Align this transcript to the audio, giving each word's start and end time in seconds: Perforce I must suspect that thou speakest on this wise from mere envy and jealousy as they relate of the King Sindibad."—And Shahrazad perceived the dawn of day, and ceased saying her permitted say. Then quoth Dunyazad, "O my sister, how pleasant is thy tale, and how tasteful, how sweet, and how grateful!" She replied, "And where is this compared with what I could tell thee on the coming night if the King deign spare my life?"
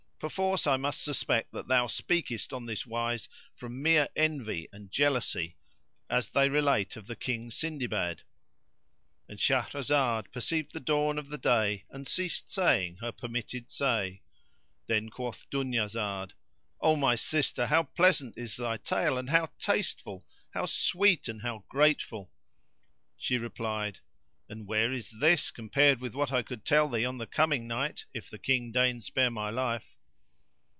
Perforce 0.21 0.67
I 0.67 0.77
must 0.77 1.01
suspect 1.01 1.51
that 1.53 1.67
thou 1.67 1.87
speakest 1.87 2.53
on 2.53 2.67
this 2.67 2.85
wise 2.85 3.27
from 3.55 3.81
mere 3.81 4.07
envy 4.15 4.69
and 4.71 4.91
jealousy 4.91 5.57
as 6.11 6.27
they 6.29 6.47
relate 6.47 6.95
of 6.95 7.07
the 7.07 7.15
King 7.15 7.49
Sindibad."—And 7.49 9.39
Shahrazad 9.39 10.31
perceived 10.31 10.73
the 10.73 10.79
dawn 10.79 11.17
of 11.17 11.41
day, 11.41 11.85
and 11.89 12.05
ceased 12.07 12.51
saying 12.51 12.97
her 12.97 13.11
permitted 13.11 13.71
say. 13.71 14.21
Then 14.85 15.09
quoth 15.09 15.49
Dunyazad, 15.49 16.33
"O 16.81 16.95
my 16.95 17.15
sister, 17.15 17.65
how 17.65 17.81
pleasant 17.81 18.37
is 18.37 18.55
thy 18.57 18.77
tale, 18.77 19.17
and 19.17 19.31
how 19.31 19.49
tasteful, 19.57 20.23
how 20.53 20.67
sweet, 20.67 21.29
and 21.29 21.41
how 21.41 21.65
grateful!" 21.67 22.31
She 23.17 23.39
replied, 23.39 24.01
"And 24.47 24.67
where 24.67 24.93
is 24.93 25.09
this 25.19 25.49
compared 25.49 25.99
with 25.99 26.13
what 26.13 26.31
I 26.31 26.43
could 26.43 26.63
tell 26.63 26.89
thee 26.89 27.05
on 27.05 27.17
the 27.17 27.25
coming 27.25 27.65
night 27.67 28.05
if 28.13 28.29
the 28.29 28.37
King 28.37 28.71
deign 28.71 29.01
spare 29.01 29.31
my 29.31 29.49
life?" 29.49 29.97